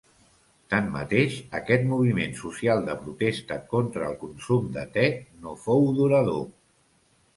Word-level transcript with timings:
Tanmateix, 0.73 1.35
aquest 1.59 1.83
moviment 1.91 2.33
social 2.39 2.81
de 2.89 2.95
protesta 3.03 3.59
contra 3.77 4.09
el 4.13 4.17
consum 4.25 4.73
de 4.79 4.87
te 4.97 5.05
no 5.45 5.55
fou 5.67 5.91
durador. 6.03 6.43